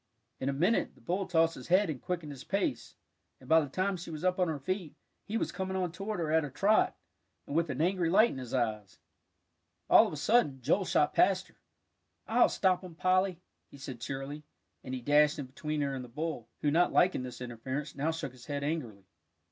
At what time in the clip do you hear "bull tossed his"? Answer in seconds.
1.01-1.67